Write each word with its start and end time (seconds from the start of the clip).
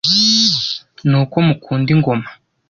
ni 1.09 1.15
uko 1.21 1.35
mukunda 1.47 1.89
ingoma 1.95 2.27